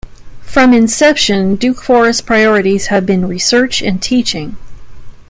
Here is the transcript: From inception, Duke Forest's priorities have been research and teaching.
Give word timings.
From 0.41 0.73
inception, 0.73 1.57
Duke 1.57 1.83
Forest's 1.83 2.23
priorities 2.23 2.87
have 2.87 3.05
been 3.05 3.27
research 3.27 3.83
and 3.83 4.01
teaching. 4.01 4.57